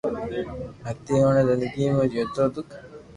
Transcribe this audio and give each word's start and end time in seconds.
ھتي 0.87 1.13
اوڻي 1.23 1.41
زندگي 1.49 1.85
مون 1.93 2.07
جيتو 2.13 2.43
دوک 2.53 2.69